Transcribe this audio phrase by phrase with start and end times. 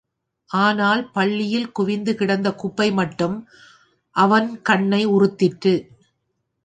[0.49, 3.35] ஆனால் பள்ளியில் குவிந்து கிடந்த குப்பை மட்டும்
[4.15, 5.75] அவன் கண்ணை உறுத்திற்று.